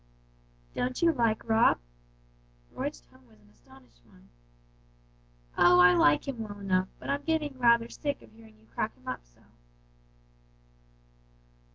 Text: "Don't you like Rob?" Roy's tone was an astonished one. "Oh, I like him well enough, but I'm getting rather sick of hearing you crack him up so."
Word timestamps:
"Don't 0.73 1.03
you 1.03 1.11
like 1.13 1.47
Rob?" 1.47 1.77
Roy's 2.71 3.01
tone 3.01 3.27
was 3.27 3.39
an 3.39 3.51
astonished 3.51 4.01
one. 4.03 4.29
"Oh, 5.55 5.79
I 5.79 5.93
like 5.93 6.27
him 6.27 6.39
well 6.41 6.57
enough, 6.57 6.87
but 6.97 7.11
I'm 7.11 7.21
getting 7.21 7.55
rather 7.59 7.87
sick 7.87 8.23
of 8.23 8.31
hearing 8.31 8.57
you 8.57 8.65
crack 8.65 8.95
him 8.95 9.07
up 9.07 9.23
so." 9.23 9.41